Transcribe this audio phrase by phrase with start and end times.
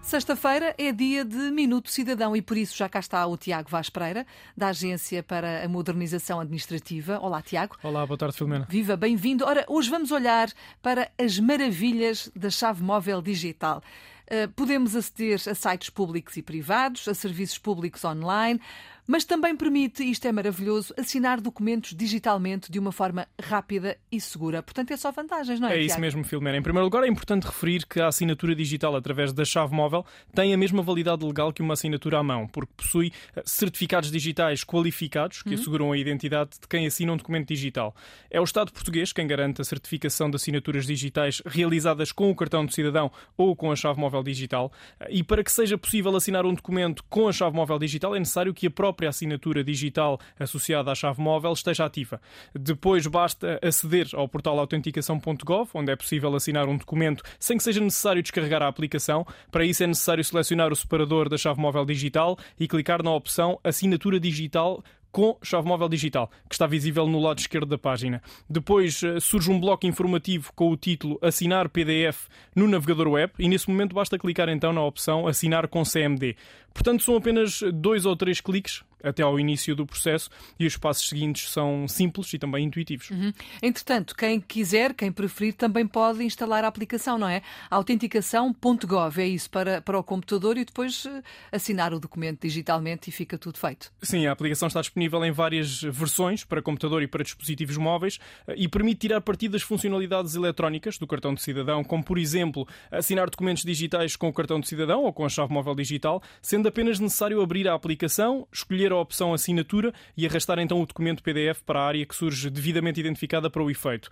[0.00, 3.90] Sexta-feira é dia de Minuto Cidadão e por isso já cá está o Tiago Vaz
[3.90, 7.18] Pereira, da Agência para a Modernização Administrativa.
[7.18, 7.76] Olá, Tiago.
[7.82, 8.66] Olá, boa tarde, Filomena.
[8.70, 9.44] Viva, bem-vindo.
[9.44, 10.48] Ora, hoje vamos olhar
[10.80, 13.82] para as maravilhas da chave móvel digital.
[14.30, 18.60] Uh, podemos aceder a sites públicos e privados, a serviços públicos online,
[19.06, 24.62] mas também permite, isto é maravilhoso, assinar documentos digitalmente de uma forma rápida e segura.
[24.62, 25.72] Portanto, é só vantagens, não é?
[25.72, 25.86] É Tiago?
[25.86, 26.56] isso mesmo, Filomena.
[26.56, 30.54] Em primeiro lugar, é importante referir que a assinatura digital através da chave móvel tem
[30.54, 35.42] a mesma validade legal que uma assinatura à mão, porque possui eh, certificados digitais qualificados
[35.42, 35.54] que uhum.
[35.60, 37.94] asseguram a identidade de quem assina um documento digital.
[38.30, 42.64] É o Estado português quem garante a certificação de assinaturas digitais realizadas com o cartão
[42.64, 44.72] de cidadão ou com a chave móvel digital.
[45.10, 48.54] E para que seja possível assinar um documento com a chave móvel digital, é necessário
[48.54, 52.20] que a própria própria assinatura digital associada à chave móvel esteja ativa.
[52.54, 57.80] Depois basta aceder ao portal autenticação.gov, onde é possível assinar um documento sem que seja
[57.80, 59.26] necessário descarregar a aplicação.
[59.50, 63.58] Para isso é necessário selecionar o separador da chave móvel digital e clicar na opção
[63.64, 64.82] Assinatura Digital
[65.14, 68.20] com chave móvel digital, que está visível no lado esquerdo da página.
[68.50, 73.48] Depois eh, surge um bloco informativo com o título Assinar PDF no navegador web e
[73.48, 76.34] nesse momento basta clicar então na opção Assinar com CMD.
[76.74, 81.08] Portanto, são apenas dois ou três cliques até ao início do processo e os passos
[81.08, 83.10] seguintes são simples e também intuitivos.
[83.10, 83.32] Uhum.
[83.62, 87.42] Entretanto, quem quiser, quem preferir, também pode instalar a aplicação, não é?
[87.70, 93.12] Autenticação.gov é isso para, para o computador e depois eh, assinar o documento digitalmente e
[93.12, 93.92] fica tudo feito.
[94.02, 98.54] Sim, a aplicação está disponível em várias versões para computador e para dispositivos móveis eh,
[98.56, 103.28] e permite tirar partido das funcionalidades eletrónicas do cartão de cidadão, como por exemplo assinar
[103.28, 106.98] documentos digitais com o cartão de cidadão ou com a chave móvel digital, sendo apenas
[106.98, 111.80] necessário abrir a aplicação, escolher a opção assinatura e arrastar então o documento PDF para
[111.80, 114.10] a área que surge devidamente identificada para o efeito.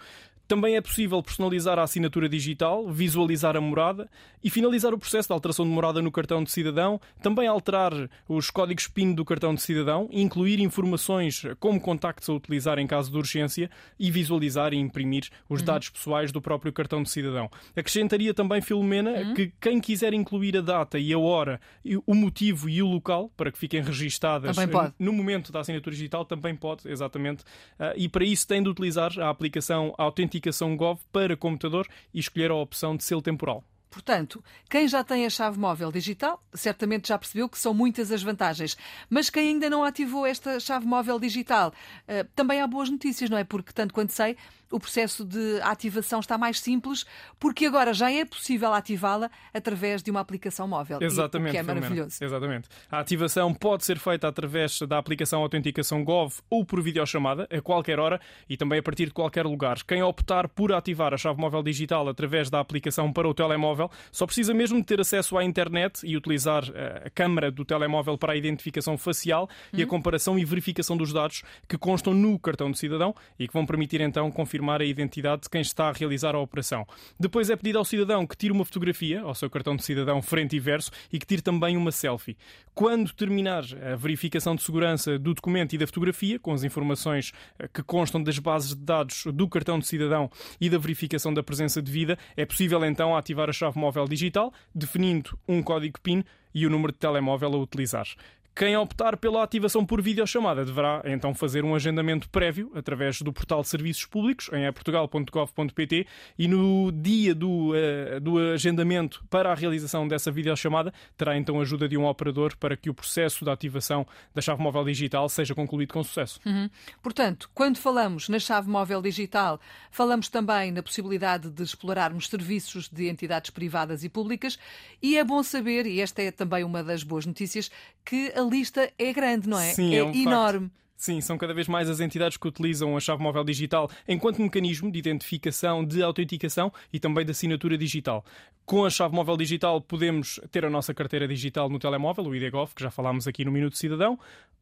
[0.53, 4.07] Também é possível personalizar a assinatura digital, visualizar a morada
[4.45, 7.93] e finalizar o processo de alteração de morada no cartão de cidadão, também alterar
[8.29, 13.11] os códigos PIN do cartão de cidadão, incluir informações como contactos a utilizar em caso
[13.11, 15.67] de urgência e visualizar e imprimir os uhum.
[15.67, 17.49] dados pessoais do próprio cartão de cidadão.
[17.75, 19.35] Acrescentaria também, Filomena, uhum.
[19.35, 21.61] que quem quiser incluir a data e a hora,
[22.05, 24.51] o motivo e o local para que fiquem registadas
[24.99, 27.45] no momento da assinatura digital, também pode, exatamente.
[27.79, 32.21] Ah, e para isso tem de utilizar a aplicação Autenticação autenticação Gov para computador e
[32.21, 33.65] escolher a opção de selo temporal.
[33.91, 38.23] Portanto, quem já tem a chave móvel digital certamente já percebeu que são muitas as
[38.23, 38.77] vantagens.
[39.11, 41.73] Mas quem ainda não ativou esta chave móvel digital,
[42.09, 43.45] ah, também há boas notícias, não é?
[43.45, 44.37] Porque, tanto quanto sei,
[44.73, 47.05] o processo de ativação está mais simples,
[47.39, 50.99] porque agora já é possível ativá-la através de uma aplicação móvel.
[51.01, 51.51] Exatamente.
[51.51, 52.25] O que é maravilhoso.
[52.25, 52.69] Exatamente.
[52.91, 58.01] A ativação pode ser feita através da aplicação Autenticação Gov ou por videochamada, a qualquer
[58.01, 59.83] hora e também a partir de qualquer lugar.
[59.87, 64.25] Quem optar por ativar a chave móvel digital através da aplicação para o telemóvel só
[64.25, 68.33] precisa mesmo de ter acesso à internet e utilizar eh, a câmara do telemóvel para
[68.33, 69.91] a identificação facial e a uhum.
[69.91, 74.01] comparação e verificação dos dados que constam no cartão de cidadão e que vão permitir
[74.01, 76.87] então confirmar confirmar a identidade de quem está a realizar a operação.
[77.19, 80.55] Depois é pedido ao cidadão que tire uma fotografia ao seu cartão de cidadão frente
[80.55, 82.37] e verso e que tire também uma selfie.
[82.73, 87.69] Quando terminar a verificação de segurança do documento e da fotografia, com as informações eh,
[87.69, 90.31] que constam das bases de dados do cartão de cidadão
[90.61, 94.53] e da verificação da presença de vida, é possível então ativar a chave móvel digital,
[94.73, 96.25] definindo um código PIN
[96.55, 98.07] e o número de telemóvel a utilizar.
[98.55, 103.63] Quem optar pela ativação por videochamada deverá então fazer um agendamento prévio através do portal
[103.63, 106.07] de serviços públicos em eportugal.gov.pt
[106.39, 111.63] e no dia do, uh, do agendamento para a realização dessa videochamada terá então a
[111.63, 115.55] ajuda de um operador para que o processo da ativação da chave móvel digital seja
[115.55, 116.39] concluído com sucesso.
[116.45, 116.69] Uhum.
[117.03, 119.59] Portanto, quando falamos na chave móvel digital,
[119.91, 124.59] falamos também na possibilidade de explorarmos serviços de entidades privadas e públicas
[125.01, 127.71] e é bom saber, e esta é também uma das boas notícias,
[128.05, 129.73] que a a lista é grande, não é?
[129.73, 130.69] Sim, é, é um enorme.
[130.69, 130.83] Facto.
[131.03, 134.89] Sim, são cada vez mais as entidades que utilizam a chave móvel digital enquanto mecanismo
[134.89, 138.25] de identificação, de autenticação e também de assinatura digital.
[138.65, 142.73] Com a chave móvel digital podemos ter a nossa carteira digital no telemóvel, o IDGOV,
[142.73, 144.17] que já falámos aqui no Minuto Cidadão,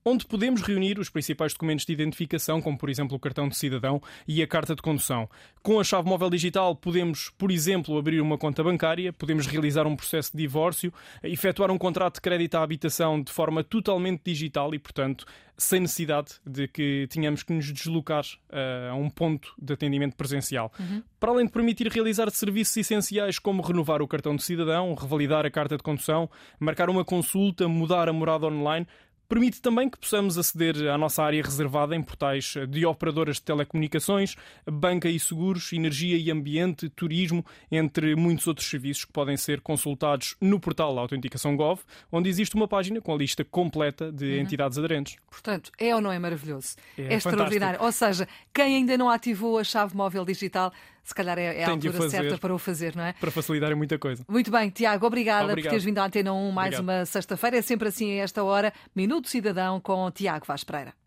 [0.05, 4.00] onde podemos reunir os principais documentos de identificação, como por exemplo o cartão de cidadão
[4.26, 5.29] e a carta de condução.
[5.62, 9.97] Com a chave móvel digital podemos, por exemplo, abrir uma conta bancária, podemos realizar um
[9.97, 10.93] processo de divórcio,
[11.23, 15.26] efetuar um contrato de crédito à habitação de forma totalmente digital e, portanto,
[15.61, 20.73] sem necessidade de que tenhamos que nos deslocar uh, a um ponto de atendimento presencial.
[20.79, 21.02] Uhum.
[21.19, 25.50] Para além de permitir realizar serviços essenciais como renovar o cartão de cidadão, revalidar a
[25.50, 28.87] carta de condução, marcar uma consulta, mudar a morada online,
[29.31, 34.35] Permite também que possamos aceder à nossa área reservada em portais de operadoras de telecomunicações,
[34.69, 40.35] banca e seguros, energia e ambiente, turismo, entre muitos outros serviços que podem ser consultados
[40.41, 41.81] no portal da Autenticação Gov,
[42.11, 44.41] onde existe uma página com a lista completa de uhum.
[44.41, 45.17] entidades aderentes.
[45.31, 46.75] Portanto, é ou não é maravilhoso?
[46.99, 47.81] É, é extraordinário.
[47.81, 50.73] Ou seja, quem ainda não ativou a chave móvel digital,
[51.11, 53.12] se calhar é, é a altura certa para o fazer, não é?
[53.12, 54.25] Para facilitar muita coisa.
[54.29, 55.65] Muito bem, Tiago, obrigada Obrigado.
[55.65, 56.99] por teres vindo à Antena 1 mais Obrigado.
[56.99, 57.59] uma sexta-feira.
[57.59, 58.73] É sempre assim a esta hora.
[58.95, 60.95] Minuto Cidadão com Tiago Vaz Pereira.